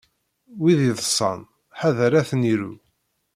Win 0.61 0.79
iḍṣan, 0.89 1.39
ḥadeṛ 1.79 2.13
ad 2.19 2.25
ten-iru. 2.29 2.73